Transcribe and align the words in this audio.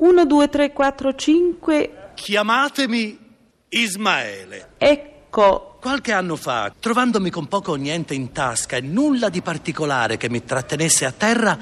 1, 0.00 0.24
2, 0.24 0.48
3, 0.48 0.72
4, 0.72 1.14
5. 1.14 2.10
Chiamatemi 2.14 3.18
Ismaele. 3.68 4.70
Ecco. 4.78 5.76
Qualche 5.78 6.12
anno 6.12 6.36
fa, 6.36 6.72
trovandomi 6.78 7.28
con 7.28 7.46
poco 7.48 7.72
o 7.72 7.74
niente 7.74 8.14
in 8.14 8.32
tasca 8.32 8.76
e 8.76 8.80
nulla 8.80 9.28
di 9.28 9.42
particolare 9.42 10.16
che 10.16 10.30
mi 10.30 10.42
trattenesse 10.42 11.04
a 11.04 11.12
terra, 11.12 11.58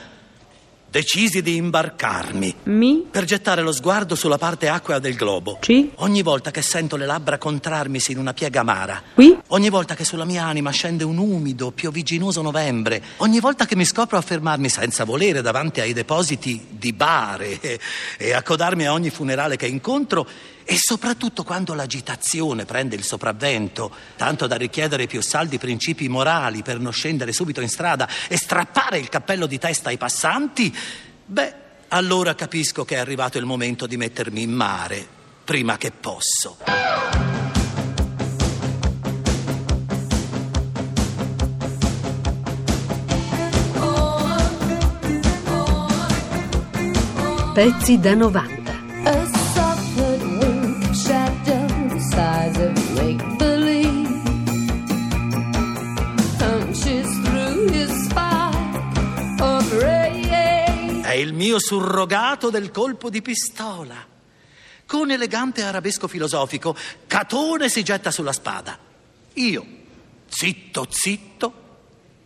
decisi 0.90 1.42
di 1.42 1.56
imbarcarmi 1.56 2.54
Mi. 2.64 3.06
per 3.10 3.24
gettare 3.24 3.62
lo 3.62 3.72
sguardo 3.72 4.14
sulla 4.14 4.38
parte 4.38 4.68
acquea 4.68 4.98
del 4.98 5.14
globo. 5.14 5.58
Ci. 5.60 5.90
Ogni 5.96 6.22
volta 6.22 6.50
che 6.50 6.62
sento 6.62 6.96
le 6.96 7.06
labbra 7.06 7.38
contrarmisi 7.38 8.12
in 8.12 8.18
una 8.18 8.32
piega 8.32 8.60
amara, 8.60 9.02
Qui. 9.14 9.38
ogni 9.48 9.68
volta 9.68 9.94
che 9.94 10.04
sulla 10.04 10.24
mia 10.24 10.44
anima 10.44 10.70
scende 10.70 11.04
un 11.04 11.18
umido, 11.18 11.70
piovigginoso 11.70 12.42
novembre, 12.42 13.02
ogni 13.18 13.40
volta 13.40 13.66
che 13.66 13.76
mi 13.76 13.84
scopro 13.84 14.16
a 14.16 14.22
fermarmi 14.22 14.68
senza 14.68 15.04
volere 15.04 15.42
davanti 15.42 15.80
ai 15.80 15.92
depositi 15.92 16.66
di 16.70 16.92
bare 16.92 17.60
e, 17.60 17.78
e 18.16 18.32
accodarmi 18.32 18.86
a 18.86 18.92
ogni 18.92 19.10
funerale 19.10 19.56
che 19.56 19.66
incontro, 19.66 20.26
e 20.70 20.76
soprattutto 20.76 21.44
quando 21.44 21.72
l'agitazione 21.72 22.66
prende 22.66 22.94
il 22.94 23.02
sopravvento, 23.02 23.90
tanto 24.16 24.46
da 24.46 24.56
richiedere 24.56 25.06
più 25.06 25.22
saldi 25.22 25.56
principi 25.56 26.10
morali 26.10 26.62
per 26.62 26.78
non 26.78 26.92
scendere 26.92 27.32
subito 27.32 27.62
in 27.62 27.70
strada 27.70 28.06
e 28.28 28.36
strappare 28.36 28.98
il 28.98 29.08
cappello 29.08 29.46
di 29.46 29.56
testa 29.58 29.88
ai 29.88 29.96
passanti, 29.96 30.76
beh, 31.24 31.54
allora 31.88 32.34
capisco 32.34 32.84
che 32.84 32.96
è 32.96 32.98
arrivato 32.98 33.38
il 33.38 33.46
momento 33.46 33.86
di 33.86 33.96
mettermi 33.96 34.42
in 34.42 34.50
mare 34.50 35.06
prima 35.42 35.78
che 35.78 35.90
posso. 35.90 36.58
Pezzi 47.54 47.98
da 47.98 48.14
90. 48.14 48.57
Il 61.18 61.32
mio 61.32 61.58
surrogato 61.58 62.50
del 62.50 62.70
colpo 62.70 63.10
di 63.10 63.22
pistola. 63.22 64.06
Con 64.86 65.10
elegante 65.10 65.62
arabesco 65.62 66.08
filosofico, 66.08 66.74
Catone 67.06 67.68
si 67.68 67.82
getta 67.82 68.10
sulla 68.10 68.32
spada. 68.32 68.78
Io, 69.34 69.66
zitto 70.28 70.86
zitto, 70.90 71.52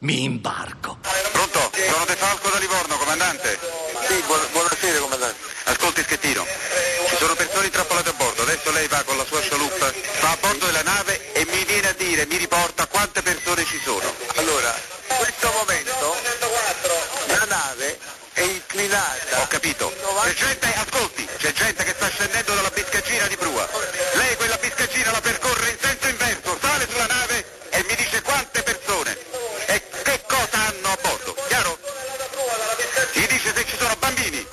mi 0.01 0.23
imbarco. 0.23 0.99
Pronto? 1.33 1.71
Sono 1.91 2.05
De 2.05 2.15
Falco 2.15 2.49
da 2.51 2.59
Livorno, 2.59 2.97
comandante. 2.97 3.59
Sì, 4.07 4.23
buonasera, 4.53 4.99
comandante. 5.01 5.37
Ascolti, 5.65 6.03
Schettino. 6.03 6.45
Ci 7.09 7.17
sono 7.17 7.35
persone 7.35 7.67
intrappolate 7.67 8.09
a 8.11 8.13
bordo. 8.15 8.43
Adesso 8.43 8.71
lei 8.73 8.89
va 8.89 9.03
con 9.05 9.17
la 9.17 9.25
sua 9.25 9.41
scialuppa, 9.41 9.93
va 10.21 10.31
a 10.31 10.39
bordo 10.41 10.67
della 10.67 10.83
nave 10.83 11.33
e 11.33 11.45
mi 11.47 11.65
viene 11.65 11.89
a 11.89 11.93
dire, 11.93 12.27
mi 12.27 12.37
riporta 12.37 12.87
quante 12.87 13.23
persone 13.23 13.65
ci 13.65 13.79
sono. 13.85 14.13
Allora, 14.37 14.75
C'è 20.33 20.47
gente, 20.47 20.73
ascolti, 20.73 21.29
c'è 21.37 21.53
gente 21.53 21.85
che 21.85 21.93
sta 21.95 22.09
scendendo 22.09 22.55
dalla 22.55 22.71
biscaggina 22.71 23.27
di 23.27 23.37
prua. 23.37 23.69
Lei 24.15 24.35
quella 24.37 24.57
biscaggina 24.57 25.11
la 25.11 25.21
percorre 25.21 25.71
in 25.73 25.77
senso 25.79 26.09
inverso, 26.09 26.59
sale 26.59 26.89
sulla 26.89 27.05
nave 27.05 27.45
e 27.69 27.85
mi 27.87 27.95
dice 27.97 28.23
quante 28.23 28.63
persone 28.63 29.19
e 29.67 29.83
che 30.03 30.23
cosa 30.27 30.69
hanno 30.69 30.89
a 30.89 30.99
bordo. 31.03 31.37
Chiaro? 31.49 31.79
Mi 33.13 33.27
dice 33.27 33.53
se 33.55 33.65
ci 33.67 33.77
sono 33.77 33.95
bambini, 33.99 34.47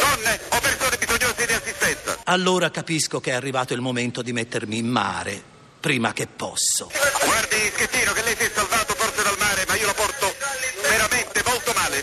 donne 0.00 0.40
o 0.48 0.58
persone 0.58 0.96
bisognose 0.96 1.46
di 1.46 1.52
assistenza. 1.52 2.18
Allora 2.24 2.70
capisco 2.70 3.20
che 3.20 3.32
è 3.32 3.34
arrivato 3.34 3.74
il 3.74 3.82
momento 3.82 4.22
di 4.22 4.32
mettermi 4.32 4.78
in 4.78 4.88
mare 4.88 5.42
prima 5.80 6.14
che 6.14 6.28
posso. 6.28 6.90
Guardi, 7.24 7.70
Schettino, 7.74 8.12
che 8.14 8.22
lei 8.22 8.36
si 8.38 8.44
è 8.44 8.50
salvato 8.54 8.94
forse 8.94 9.22
dal 9.22 9.36
mare, 9.36 9.66
ma 9.68 9.76
io 9.76 9.84
la 9.84 9.94
porto 9.94 10.34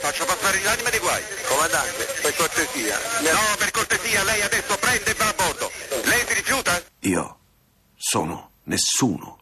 faccio 0.07 0.23
passare 0.23 0.61
l'anima 0.63 0.89
di 0.89 0.99
guai. 0.99 1.21
Comandante, 1.49 2.05
per 2.21 2.35
cortesia. 2.35 2.97
No, 3.29 3.55
per 3.57 3.71
cortesia, 3.71 4.23
lei 4.23 4.41
adesso 4.41 4.77
prende 4.77 5.11
e 5.11 5.13
va 5.15 5.27
a 5.27 5.33
bordo. 5.33 5.71
Lei 6.05 6.25
si 6.25 6.33
rifiuta? 6.33 6.81
Io 6.99 7.37
sono 7.97 8.51
nessuno. 8.63 9.39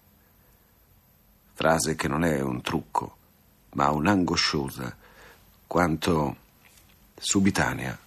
Frase 1.54 1.96
che 1.96 2.08
non 2.08 2.26
è 2.26 2.42
un 2.42 2.62
trucco, 2.64 3.18
ma 3.74 3.92
un'angosciosa, 3.92 4.96
quanto 5.68 6.36
subitanea, 7.16 7.98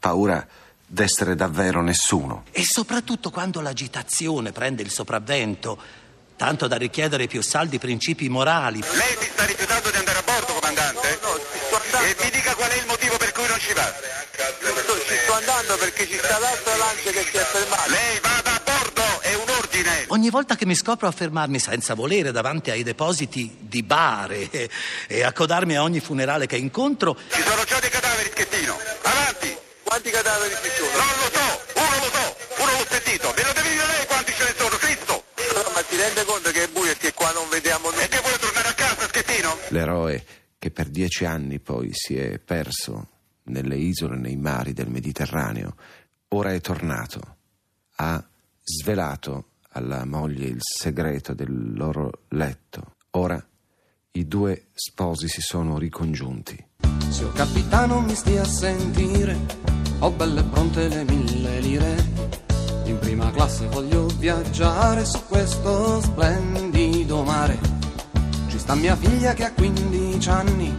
paura 0.00 0.46
d'essere 0.84 1.36
davvero 1.36 1.80
nessuno. 1.80 2.46
E 2.50 2.64
soprattutto 2.64 3.30
quando 3.30 3.60
l'agitazione 3.60 4.50
prende 4.50 4.82
il 4.82 4.90
sopravvento, 4.90 5.80
tanto 6.34 6.66
da 6.66 6.76
richiedere 6.76 7.28
più 7.28 7.40
saldi 7.40 7.78
principi 7.78 8.28
morali. 8.28 8.80
Lei 8.80 9.16
si 9.18 9.30
sta 9.30 9.44
rifiutando 9.44 9.90
di 9.90 9.96
andare 9.96 10.18
a 10.18 10.22
E 12.08 12.16
mi 12.24 12.30
dica 12.30 12.54
qual 12.54 12.70
è 12.70 12.76
il 12.76 12.86
motivo 12.86 13.18
per 13.18 13.32
cui 13.32 13.46
non 13.46 13.58
ci 13.58 13.74
va. 13.74 13.84
Ci 13.84 15.16
sto 15.24 15.32
andando 15.34 15.76
perché 15.76 16.06
ci 16.08 16.16
sta 16.16 16.38
l'altra 16.38 16.76
lancia 16.76 17.10
che 17.10 17.22
si 17.22 17.36
è 17.36 17.44
fermata. 17.44 17.86
Lei 17.90 18.18
vada 18.20 18.54
a 18.54 18.60
bordo, 18.64 19.20
è 19.20 19.34
un 19.34 19.48
ordine. 19.60 20.04
Ogni 20.08 20.30
volta 20.30 20.56
che 20.56 20.64
mi 20.64 20.74
scopro 20.74 21.06
a 21.06 21.10
fermarmi 21.10 21.58
senza 21.58 21.92
volere 21.92 22.32
davanti 22.32 22.70
ai 22.70 22.82
depositi 22.82 23.58
di 23.60 23.82
bare 23.82 24.48
e, 24.50 24.70
e 25.06 25.22
accodarmi 25.22 25.76
a 25.76 25.82
ogni 25.82 26.00
funerale 26.00 26.46
che 26.46 26.56
incontro, 26.56 27.14
Ci 27.30 27.42
sono 27.42 27.62
già 27.64 27.78
dei 27.78 27.90
cadaveri, 27.90 28.30
Schettino. 28.30 28.78
Avanti. 29.02 29.56
Quanti 29.82 30.10
cadaveri 30.10 30.54
ci 30.62 30.70
sono? 30.76 30.90
Non 30.96 31.06
lo 31.20 31.30
so, 31.30 31.60
uno 31.74 31.96
lo 31.98 32.10
so, 32.10 32.36
uno 32.62 32.72
l'ho 32.72 32.86
sentito. 32.88 33.32
Me 33.36 33.42
lo 33.42 33.52
devi 33.52 33.68
dire 33.68 33.86
lei 33.86 34.06
quanti 34.06 34.32
ce 34.32 34.44
ne 34.44 34.54
sono, 34.56 34.76
Cristo. 34.76 35.24
ma 35.74 35.82
ti 35.82 35.96
rende 35.96 36.24
conto 36.24 36.50
che 36.52 36.62
è 36.64 36.68
buio 36.68 36.90
e 36.90 36.96
che 36.96 37.12
qua 37.12 37.30
non 37.32 37.48
vediamo 37.50 37.90
nulla? 37.90 38.02
E 38.02 38.08
che 38.08 38.20
vuole 38.20 38.38
tornare 38.38 38.68
a 38.68 38.72
casa, 38.72 39.06
Schettino? 39.08 39.58
L'eroe 39.68 40.24
che 40.68 40.70
per 40.70 40.88
dieci 40.88 41.24
anni 41.24 41.58
poi 41.58 41.90
si 41.92 42.16
è 42.16 42.38
perso 42.38 43.08
nelle 43.44 43.76
isole 43.76 44.16
nei 44.16 44.36
mari 44.36 44.72
del 44.72 44.88
Mediterraneo, 44.88 45.74
ora 46.28 46.52
è 46.52 46.60
tornato. 46.60 47.36
Ha 47.96 48.22
svelato 48.62 49.52
alla 49.70 50.04
moglie 50.04 50.46
il 50.46 50.60
segreto 50.60 51.32
del 51.32 51.74
loro 51.74 52.24
letto. 52.28 52.96
Ora 53.12 53.42
i 54.12 54.28
due 54.28 54.66
sposi 54.74 55.28
si 55.28 55.40
sono 55.40 55.78
ricongiunti. 55.78 56.66
Signor 57.08 57.32
capitano 57.32 58.00
mi 58.00 58.14
stia 58.14 58.42
a 58.42 58.44
sentire, 58.44 59.38
ho 60.00 60.10
belle 60.10 60.42
pronte 60.44 60.88
le 60.88 61.04
mille 61.04 61.60
lire. 61.60 61.96
In 62.84 62.98
prima 62.98 63.30
classe 63.30 63.66
voglio 63.68 64.06
viaggiare 64.18 65.04
su 65.04 65.24
questo 65.26 66.00
splendido 66.02 67.22
mare. 67.22 67.77
Ci 68.48 68.58
sta 68.58 68.74
mia 68.74 68.96
figlia 68.96 69.34
che 69.34 69.44
ha 69.44 69.52
15 69.52 70.28
anni 70.30 70.76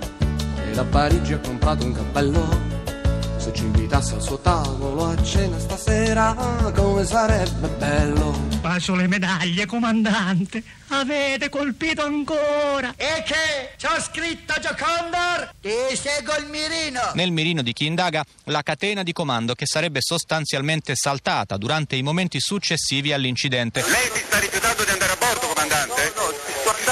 e 0.69 0.71
da 0.71 0.83
Parigi 0.83 1.33
ha 1.33 1.39
comprato 1.39 1.85
un 1.85 1.93
cappello. 1.93 2.77
Se 3.37 3.53
ci 3.53 3.63
invitasse 3.63 4.15
al 4.15 4.21
suo 4.21 4.37
tavolo 4.39 5.05
a 5.05 5.23
cena 5.23 5.57
stasera, 5.59 6.35
come 6.75 7.05
sarebbe 7.05 7.67
bello. 7.69 8.37
Bacio 8.59 8.95
le 8.95 9.07
medaglie, 9.07 9.65
comandante. 9.65 10.61
Avete 10.89 11.47
colpito 11.47 12.03
ancora. 12.03 12.93
E 12.97 13.23
che? 13.25 13.75
C'ho 13.81 14.01
scritto 14.01 14.53
Giocondor? 14.59 15.53
Ti 15.61 15.95
seguo 15.95 16.35
il 16.37 16.47
mirino. 16.49 16.99
Nel 17.13 17.31
mirino 17.31 17.61
di 17.61 17.71
chi 17.71 17.85
indaga 17.85 18.25
la 18.45 18.61
catena 18.61 19.03
di 19.03 19.13
comando 19.13 19.53
che 19.53 19.65
sarebbe 19.65 19.99
sostanzialmente 20.01 20.95
saltata 20.95 21.55
durante 21.55 21.95
i 21.95 22.01
momenti 22.01 22.39
successivi 22.41 23.13
all'incidente. 23.13 23.81
Lei 23.81 24.09
si 24.13 24.23
sta 24.25 24.39
rifiutando 24.39 24.83
di 24.83 24.91
andare 24.91 25.11
a 25.13 25.17
bordo, 25.17 25.47
comandante? 25.47 25.87
No, 25.87 25.93
andando. 25.93 26.28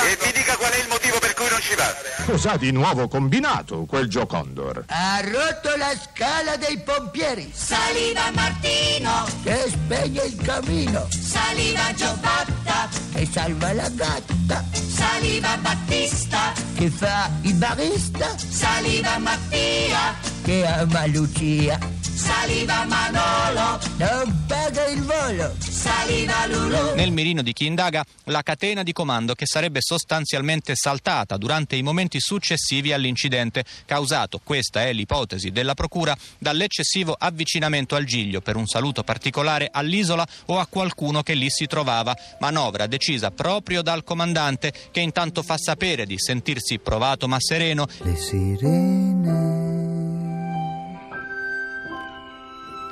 E 0.07 0.17
mi 0.23 0.31
dica 0.31 0.55
qual 0.55 0.71
è 0.71 0.77
il 0.79 0.87
motivo 0.87 1.19
per 1.19 1.33
cui 1.33 1.49
non 1.49 1.59
ci 1.59 1.75
va. 1.75 1.93
Cos'ha 2.25 2.55
di 2.55 2.71
nuovo 2.71 3.09
combinato 3.09 3.83
quel 3.85 4.07
Gio 4.07 4.25
Condor? 4.25 4.85
Ha 4.87 5.19
rotto 5.21 5.75
la 5.75 5.91
scala 6.01 6.55
dei 6.55 6.79
pompieri. 6.79 7.51
Saliva 7.53 8.31
Martino, 8.33 9.25
Che 9.43 9.65
spegne 9.67 10.23
il 10.23 10.35
camino. 10.41 11.07
saliva 11.09 11.93
Giovatta, 11.93 12.87
Che 13.13 13.27
salva 13.29 13.73
la 13.73 13.89
gatta. 13.89 14.63
saliva 14.95 15.57
Battista, 15.57 16.53
Che 16.75 16.89
fa 16.89 17.29
il 17.41 17.53
barista. 17.55 18.33
saliva 18.37 19.17
Mattia, 19.17 20.15
Che 20.41 20.65
ama 20.65 21.05
Lucia. 21.07 21.77
Saliva 22.17 22.83
Manolo, 22.85 23.79
Non 23.97 24.43
paga 24.47 24.87
il 24.87 25.03
volo. 25.03 25.55
saliva 25.59 26.47
Lulu. 26.47 26.95
Nel 26.95 27.11
mirino 27.11 27.43
di 27.43 27.53
chi 27.53 27.67
indaga 27.67 28.03
la 28.25 28.41
catena 28.41 28.81
di 28.81 28.91
comando 28.91 29.35
che 29.35 29.45
sarebbe 29.45 29.79
sostanzialmente 29.81 30.73
saltata 30.75 31.37
durante 31.37 31.75
i 31.75 31.83
momenti 31.83 32.19
successivi 32.19 32.91
all'incidente, 32.91 33.63
causato, 33.85 34.41
questa 34.43 34.81
è 34.83 34.93
l'ipotesi 34.93 35.51
della 35.51 35.75
Procura, 35.75 36.17
dall'eccessivo 36.39 37.15
avvicinamento 37.17 37.95
al 37.95 38.05
giglio 38.05 38.41
per 38.41 38.55
un 38.55 38.65
saluto 38.65 39.03
particolare 39.03 39.69
all'isola 39.71 40.25
o 40.47 40.57
a 40.57 40.65
qualcuno 40.65 41.21
che 41.21 41.35
lì 41.35 41.49
si 41.49 41.67
trovava, 41.67 42.17
manovra 42.39 42.87
decisa 42.87 43.29
proprio 43.29 43.83
dal 43.83 44.03
comandante 44.03 44.73
che 44.91 45.01
intanto 45.01 45.43
fa 45.43 45.57
sapere 45.57 46.05
di 46.07 46.17
sentirsi 46.17 46.79
provato 46.79 47.27
ma 47.27 47.37
sereno 47.39 47.85
Le 47.99 48.15
sirene 48.15 49.76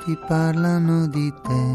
ti 0.06 0.16
parlano 0.24 1.08
di 1.08 1.34
te, 1.42 1.66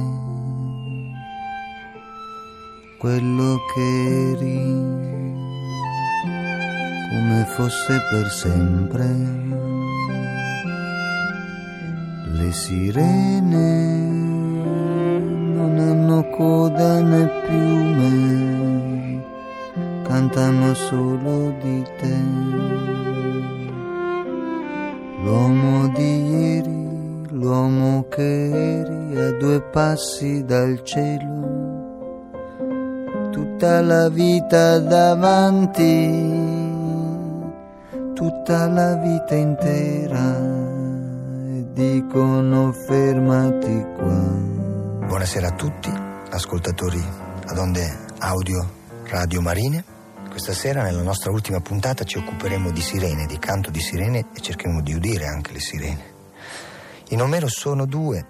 quello 2.97 3.59
che 3.73 4.31
eri, 4.31 4.63
come 7.09 7.45
fosse 7.45 7.99
per 8.09 8.29
sempre. 8.29 9.05
Le 12.23 12.51
sirene 12.53 13.99
non 15.53 15.77
hanno 15.77 16.23
coda 16.29 17.01
né 17.01 17.29
piume, 17.45 19.21
cantano 20.03 20.73
solo 20.73 21.53
di 21.61 21.85
te. 21.99 22.17
L'uomo 25.21 25.89
di 25.89 26.29
ieri, 26.29 26.80
l'uomo 27.41 28.05
che 28.07 28.21
eri 28.21 29.17
a 29.19 29.31
due 29.31 29.61
passi 29.61 30.45
dal 30.45 30.83
cielo, 30.83 32.59
tutta 33.31 33.81
la 33.81 34.09
vita 34.09 34.77
davanti, 34.77 35.81
tutta 38.13 38.67
la 38.67 38.93
vita 38.97 39.33
intera, 39.33 40.37
e 40.37 41.65
dicono 41.73 42.71
fermati 42.73 43.85
qua. 43.95 45.07
Buonasera 45.07 45.47
a 45.47 45.55
tutti, 45.55 45.91
ascoltatori 46.29 47.03
ad 47.47 47.57
onde 47.57 48.05
audio 48.19 48.69
Radio 49.07 49.41
Marine. 49.41 49.83
Questa 50.29 50.53
sera 50.53 50.83
nella 50.83 51.01
nostra 51.01 51.31
ultima 51.31 51.59
puntata 51.59 52.03
ci 52.03 52.19
occuperemo 52.19 52.69
di 52.69 52.81
sirene, 52.81 53.25
di 53.25 53.39
canto 53.39 53.71
di 53.71 53.81
sirene 53.81 54.27
e 54.31 54.39
cercheremo 54.39 54.81
di 54.83 54.93
udire 54.93 55.25
anche 55.25 55.53
le 55.53 55.59
sirene. 55.59 56.19
In 57.11 57.21
Omero 57.21 57.49
sono 57.49 57.85
due 57.85 58.25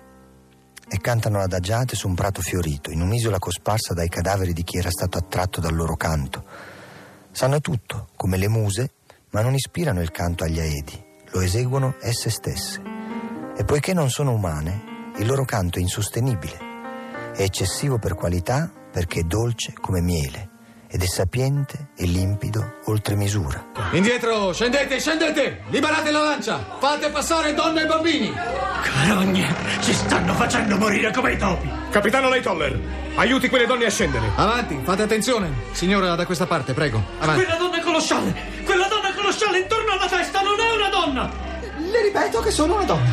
e 0.90 0.98
cantano 0.98 1.40
adagiate 1.40 1.96
su 1.96 2.08
un 2.08 2.16
prato 2.16 2.42
fiorito, 2.42 2.90
in 2.90 3.02
un'isola 3.02 3.38
cosparsa 3.38 3.94
dai 3.94 4.10
cadaveri 4.10 4.54
di 4.54 4.64
chi 4.64 4.78
era 4.78 4.90
stato 4.90 5.20
attratto 5.20 5.62
dal 5.62 5.76
loro 5.76 5.96
canto. 5.96 6.44
Sanno 7.32 7.62
tutto, 7.62 8.08
come 8.16 8.38
le 8.38 8.48
muse, 8.48 8.94
ma 9.30 9.42
non 9.42 9.54
ispirano 9.54 10.02
il 10.02 10.10
canto 10.10 10.46
agli 10.46 10.60
aedi, 10.60 11.00
lo 11.30 11.42
eseguono 11.42 11.96
esse 12.02 12.32
stesse. 12.32 12.82
E 13.56 13.64
poiché 13.66 13.94
non 13.94 14.10
sono 14.10 14.34
umane, 14.34 15.14
il 15.20 15.28
loro 15.28 15.46
canto 15.46 15.78
è 15.78 15.82
insostenibile. 15.82 16.58
È 17.36 17.44
eccessivo 17.44 18.00
per 18.00 18.16
qualità 18.16 18.72
perché 18.92 19.20
è 19.20 19.24
dolce 19.24 19.74
come 19.80 20.02
miele 20.02 20.50
ed 20.94 21.04
è 21.04 21.08
sapiente 21.08 21.92
e 21.96 22.06
limpido 22.06 22.80
oltre 22.86 23.16
misura. 23.16 23.64
Indietro, 23.94 24.52
scendete, 24.52 25.00
scendete! 25.00 25.62
Liberate 25.70 26.12
la 26.12 26.22
lancia! 26.22 26.78
Fate 26.80 27.10
passare 27.12 27.54
donne 27.54 27.84
e 27.84 27.86
bambini! 27.86 28.34
Carogne, 28.82 29.56
ci 29.82 29.94
stanno 29.94 30.34
facendo 30.34 30.78
morire 30.78 31.12
come 31.12 31.34
i 31.34 31.38
topi! 31.38 31.70
Capitano 31.90 32.30
Leitoller, 32.30 32.80
aiuti 33.16 33.48
quelle 33.50 33.66
donne 33.66 33.86
a 33.86 33.90
scendere. 33.90 34.32
Avanti, 34.36 34.80
fate 34.84 35.04
attenzione. 35.04 35.52
Signora, 35.72 36.16
da 36.16 36.26
questa 36.26 36.46
parte, 36.46 36.74
prego. 36.74 37.02
Avanti. 37.20 37.44
Quella 37.44 37.58
donna 37.58 37.80
con 37.82 37.94
lo 37.94 38.00
scialle! 38.00 38.34
Quella 38.64 38.88
donna 38.88 39.14
con 39.14 39.24
lo 39.24 39.32
scialle 39.32 39.60
intorno 39.60 39.92
alla 39.92 40.08
testa 40.08 40.42
non 40.42 40.60
è 40.60 40.76
una 40.76 40.90
donna! 40.90 41.32
Le 41.78 42.02
ripeto 42.04 42.40
che 42.42 42.52
sono 42.52 42.76
una 42.76 42.86
donna. 42.86 43.10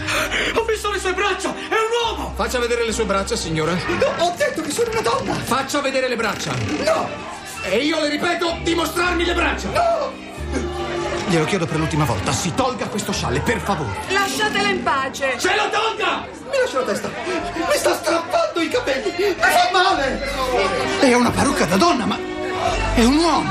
Ho 0.54 0.64
visto 0.64 0.90
le 0.90 0.98
sue 0.98 1.12
braccia! 1.12 1.50
È 1.50 1.74
un 1.74 2.16
uomo! 2.16 2.32
Faccia 2.34 2.58
vedere 2.58 2.84
le 2.84 2.92
sue 2.92 3.04
braccia, 3.04 3.36
signora. 3.36 3.72
No, 3.72 4.24
ho 4.24 4.34
detto 4.36 4.62
che 4.62 4.70
sono 4.70 4.90
una 4.90 5.00
donna! 5.00 5.34
Faccia 5.34 5.80
vedere 5.80 6.08
le 6.08 6.16
braccia. 6.16 6.52
No! 6.84 7.08
E 7.62 7.78
io 7.78 8.00
le 8.00 8.08
ripeto, 8.08 8.58
dimostrarmi 8.62 9.24
le 9.24 9.34
braccia! 9.34 9.68
No! 9.70 10.26
Glielo 11.28 11.44
chiedo 11.44 11.66
per 11.66 11.78
l'ultima 11.78 12.06
volta, 12.06 12.32
si 12.32 12.54
tolga 12.54 12.86
questo 12.86 13.12
scialle, 13.12 13.40
per 13.40 13.60
favore. 13.60 13.98
Lasciatela 14.08 14.68
in 14.68 14.82
pace! 14.82 15.36
Ce 15.38 15.54
lo 15.54 15.68
tolga! 15.68 16.26
Mi 16.50 16.58
lascia 16.58 16.78
la 16.78 16.84
testa! 16.86 17.08
Mi 17.08 17.76
sta 17.76 17.94
strappando 17.94 18.60
i 18.62 18.68
capelli! 18.70 19.12
Mi 19.18 19.34
fa 19.38 19.68
male! 19.70 21.00
È 21.00 21.12
una 21.12 21.30
parrucca 21.30 21.66
da 21.66 21.76
donna, 21.76 22.06
ma 22.06 22.18
è 22.94 23.04
un 23.04 23.16
uomo! 23.16 23.50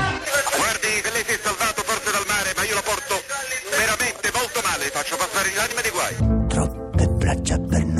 Guardi 0.56 1.00
che 1.02 1.10
lei 1.12 1.24
si 1.24 1.32
è 1.32 1.38
salvato 1.40 1.82
forse 1.84 2.10
dal 2.10 2.24
mare, 2.26 2.52
ma 2.56 2.64
io 2.64 2.74
lo 2.74 2.82
porto 2.82 3.22
veramente 3.70 4.30
molto 4.34 4.60
male. 4.64 4.84
Faccio 4.90 5.16
passare 5.16 5.52
l'anima 5.54 5.80
di 5.80 5.90
guai. 5.90 6.46
Troppe 6.48 7.06
braccia 7.06 7.58
per 7.58 7.84
non 7.84 7.97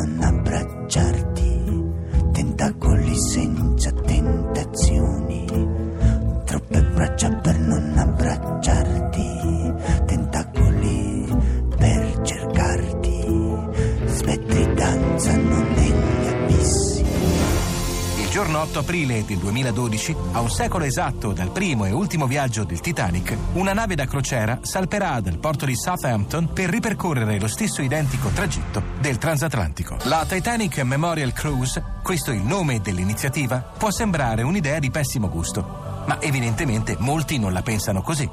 giorno 18.48 18.62
8 18.62 18.78
aprile 18.78 19.24
del 19.26 19.36
2012, 19.36 20.16
a 20.32 20.40
un 20.40 20.48
secolo 20.48 20.84
esatto 20.84 21.32
dal 21.32 21.50
primo 21.50 21.84
e 21.84 21.90
ultimo 21.90 22.26
viaggio 22.26 22.64
del 22.64 22.80
Titanic, 22.80 23.36
una 23.52 23.74
nave 23.74 23.94
da 23.94 24.06
crociera 24.06 24.60
salperà 24.62 25.20
dal 25.20 25.36
porto 25.36 25.66
di 25.66 25.76
Southampton 25.76 26.54
per 26.54 26.70
ripercorrere 26.70 27.38
lo 27.38 27.46
stesso 27.46 27.82
identico 27.82 28.30
tragitto 28.30 28.82
del 29.00 29.18
transatlantico. 29.18 29.98
La 30.04 30.24
Titanic 30.26 30.78
Memorial 30.78 31.34
Cruise, 31.34 31.82
questo 32.02 32.30
è 32.30 32.36
il 32.36 32.40
nome 32.40 32.80
dell'iniziativa, 32.80 33.58
può 33.58 33.90
sembrare 33.90 34.42
un'idea 34.42 34.78
di 34.78 34.90
pessimo 34.90 35.28
gusto, 35.28 36.04
ma 36.06 36.18
evidentemente 36.18 36.96
molti 37.00 37.38
non 37.38 37.52
la 37.52 37.60
pensano 37.60 38.00
così. 38.00 38.26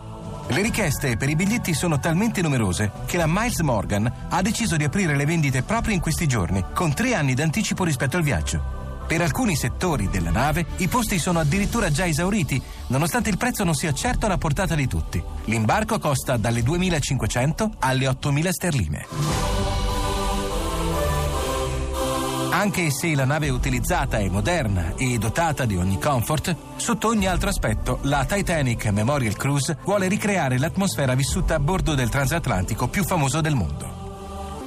Le 0.48 0.62
richieste 0.62 1.18
per 1.18 1.28
i 1.28 1.36
biglietti 1.36 1.74
sono 1.74 2.00
talmente 2.00 2.42
numerose 2.42 2.90
che 3.06 3.18
la 3.18 3.28
Miles 3.28 3.60
Morgan 3.60 4.28
ha 4.30 4.42
deciso 4.42 4.78
di 4.78 4.86
aprire 4.86 5.18
le 5.18 5.26
vendite 5.26 5.62
proprio 5.64 5.94
in 5.94 6.00
questi 6.00 6.26
giorni, 6.26 6.64
con 6.74 6.94
tre 6.94 7.16
anni 7.16 7.34
d'anticipo 7.34 7.84
rispetto 7.84 8.16
al 8.16 8.24
viaggio. 8.24 8.85
Per 9.08 9.22
alcuni 9.22 9.56
settori 9.56 10.10
della 10.10 10.32
nave 10.32 10.66
i 10.78 10.88
posti 10.88 11.20
sono 11.20 11.40
addirittura 11.40 11.92
già 11.92 12.08
esauriti, 12.08 12.62
nonostante 12.88 13.30
il 13.30 13.38
prezzo 13.38 13.64
non 13.64 13.76
sia 13.76 13.94
certo 13.94 14.26
alla 14.26 14.38
portata 14.38 14.74
di 14.74 14.88
tutti. 14.88 15.24
L'imbarco 15.46 16.00
costa 16.00 16.38
dalle 16.38 16.62
2.500 16.62 17.70
alle 17.80 18.08
8.000 18.08 18.50
sterline. 18.50 19.06
Anche 22.50 22.90
se 22.90 23.14
la 23.14 23.26
nave 23.26 23.50
utilizzata 23.50 24.18
è 24.18 24.28
moderna 24.28 24.96
e 24.96 25.20
dotata 25.20 25.66
di 25.66 25.76
ogni 25.76 26.00
comfort, 26.00 26.56
sotto 26.78 27.10
ogni 27.10 27.28
altro 27.28 27.50
aspetto 27.50 28.00
la 28.04 28.26
Titanic 28.26 28.88
Memorial 28.88 29.36
Cruise 29.36 29.78
vuole 29.84 30.08
ricreare 30.08 30.58
l'atmosfera 30.58 31.14
vissuta 31.14 31.56
a 31.56 31.60
bordo 31.60 31.94
del 31.94 32.10
transatlantico 32.10 32.88
più 32.88 33.04
famoso 33.04 33.40
del 33.42 33.56
mondo. 33.56 33.95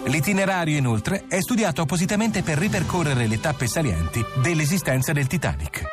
L'itinerario, 0.04 0.78
inoltre, 0.78 1.24
è 1.28 1.40
studiato 1.40 1.82
appositamente 1.82 2.42
per 2.42 2.58
ripercorrere 2.58 3.26
le 3.26 3.40
tappe 3.40 3.66
salienti 3.66 4.24
dell'esistenza 4.42 5.12
del 5.12 5.26
Titanic. 5.26 5.84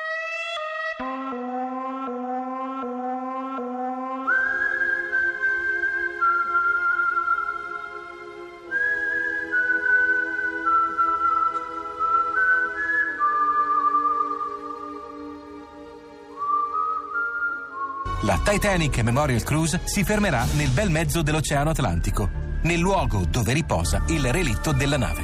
La 18.21 18.39
Titanic 18.43 19.01
Memorial 19.01 19.43
Cruise 19.43 19.81
si 19.83 20.03
fermerà 20.03 20.43
nel 20.55 20.69
bel 20.69 20.89
mezzo 20.89 21.21
dell'Oceano 21.21 21.69
Atlantico, 21.69 22.44
nel 22.65 22.79
luogo 22.79 23.25
dove 23.25 23.53
riposa 23.53 24.03
il 24.07 24.31
relitto 24.31 24.71
della 24.71 24.97
nave. 24.97 25.23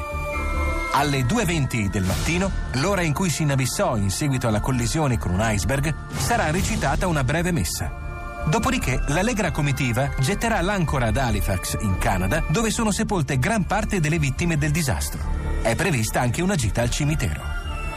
Alle 0.94 1.22
2.20 1.22 1.90
del 1.90 2.04
mattino, 2.04 2.52
l'ora 2.74 3.02
in 3.02 3.14
cui 3.14 3.30
si 3.30 3.42
inabissò 3.42 3.98
in 3.98 4.10
seguito 4.10 4.48
alla 4.48 4.60
collisione 4.60 5.18
con 5.18 5.32
un 5.32 5.40
iceberg, 5.42 5.94
sarà 6.16 6.52
recitata 6.52 7.08
una 7.08 7.24
breve 7.24 7.52
messa. 7.52 8.44
Dopodiché 8.46 9.02
l'allegra 9.08 9.52
comitiva 9.52 10.10
getterà 10.20 10.62
l'ancora 10.62 11.08
ad 11.08 11.18
Halifax, 11.18 11.78
in 11.82 11.98
Canada, 11.98 12.44
dove 12.50 12.70
sono 12.70 12.92
sepolte 12.92 13.40
gran 13.40 13.66
parte 13.66 14.00
delle 14.00 14.20
vittime 14.20 14.58
del 14.58 14.72
disastro. 14.72 15.20
È 15.62 15.76
prevista 15.76 16.22
anche 16.22 16.42
una 16.42 16.56
gita 16.56 16.82
al 16.82 16.90
cimitero. 16.90 17.42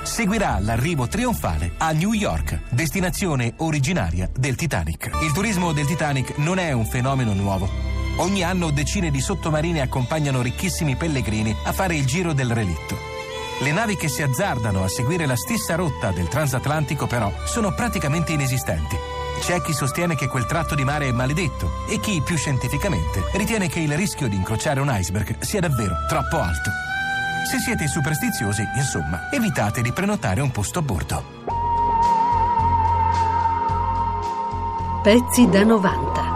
Seguirà 0.03 0.59
l'arrivo 0.61 1.07
trionfale 1.09 1.73
a 1.79 1.91
New 1.93 2.13
York, 2.13 2.61
destinazione 2.71 3.55
originaria 3.59 4.31
del 4.35 4.55
Titanic. 4.55 5.11
Il 5.23 5.33
turismo 5.33 5.73
del 5.73 5.87
Titanic 5.87 6.37
non 6.39 6.59
è 6.59 6.73
un 6.73 6.87
fenomeno 6.87 7.33
nuovo. 7.33 7.84
Ogni 8.17 8.45
anno 8.45 8.71
decine 8.71 9.11
di 9.11 9.21
sottomarini 9.21 9.81
accompagnano 9.81 10.41
ricchissimi 10.41 10.95
pellegrini 10.95 11.55
a 11.65 11.73
fare 11.73 11.97
il 11.97 12.07
giro 12.07 12.33
del 12.33 12.55
relitto. 12.55 12.97
Le 13.61 13.73
navi 13.73 13.97
che 13.97 14.09
si 14.09 14.23
azzardano 14.23 14.85
a 14.85 14.89
seguire 14.89 15.27
la 15.27 15.37
stessa 15.37 15.75
rotta 15.75 16.13
del 16.13 16.29
transatlantico 16.29 17.07
però 17.07 17.33
sono 17.45 17.75
praticamente 17.75 18.33
inesistenti. 18.33 18.97
C'è 19.41 19.61
chi 19.63 19.73
sostiene 19.73 20.15
che 20.15 20.29
quel 20.29 20.47
tratto 20.47 20.77
di 20.77 20.85
mare 20.85 21.09
è 21.09 21.13
maledetto 21.13 21.85
e 21.89 21.99
chi, 21.99 22.23
più 22.23 22.37
scientificamente, 22.37 23.25
ritiene 23.33 23.69
che 23.69 23.81
il 23.81 23.95
rischio 23.97 24.29
di 24.29 24.37
incrociare 24.37 24.81
un 24.81 24.89
iceberg 24.91 25.41
sia 25.41 25.61
davvero 25.61 25.95
troppo 26.09 26.39
alto. 26.41 26.71
Se 27.51 27.59
siete 27.59 27.89
superstiziosi, 27.89 28.63
insomma, 28.77 29.29
evitate 29.31 29.83
di 29.83 29.93
prenotare 29.93 30.41
un 30.41 30.51
posto 30.53 30.79
a 30.79 30.83
bordo. 30.83 31.25
Pezzi 35.03 35.49
da 35.49 35.65
90. 35.65 36.34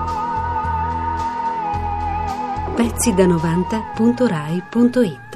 Pezzi 2.78 3.12
da 3.12 3.26
90.rai.it 3.26 5.27